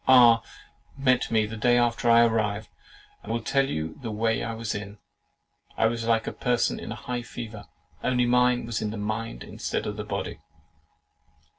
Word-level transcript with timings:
R—— 0.07 0.41
met 0.97 1.29
me 1.29 1.45
the 1.45 1.55
day 1.55 1.77
after 1.77 2.09
I 2.09 2.25
arrived, 2.25 2.69
and 3.21 3.31
will 3.31 3.39
tell 3.43 3.69
you 3.69 3.99
the 4.01 4.09
way 4.09 4.43
I 4.43 4.55
was 4.55 4.73
in. 4.73 4.97
I 5.77 5.85
was 5.85 6.05
like 6.07 6.25
a 6.25 6.33
person 6.33 6.79
in 6.79 6.91
a 6.91 6.95
high 6.95 7.21
fever; 7.21 7.65
only 8.03 8.25
mine 8.25 8.65
was 8.65 8.81
in 8.81 8.89
the 8.89 8.97
mind 8.97 9.43
instead 9.43 9.85
of 9.85 9.97
the 9.97 10.03
body. 10.03 10.39